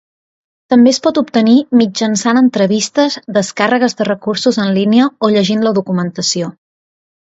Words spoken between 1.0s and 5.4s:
pot obtenir mitjançant entrevistes, descàrregues de recursos en línia o